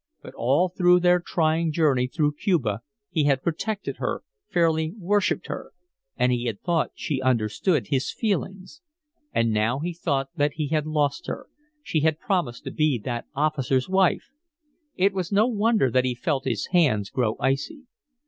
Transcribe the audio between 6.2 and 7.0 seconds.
he had thought